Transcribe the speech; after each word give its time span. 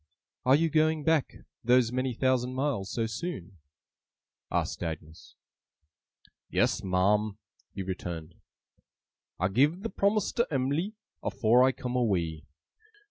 'Are 0.47 0.55
you 0.55 0.67
going 0.71 1.03
back 1.03 1.35
those 1.63 1.91
many 1.91 2.15
thousand 2.15 2.55
miles, 2.55 2.89
so 2.89 3.05
soon?' 3.05 3.59
asked 4.49 4.81
Agnes. 4.81 5.35
'Yes, 6.49 6.83
ma'am,' 6.83 7.37
he 7.71 7.83
returned. 7.83 8.33
'I 9.39 9.49
giv 9.49 9.83
the 9.83 9.91
promise 9.91 10.31
to 10.31 10.47
Em'ly, 10.49 10.95
afore 11.21 11.61
I 11.61 11.71
come 11.71 11.95
away. 11.95 12.45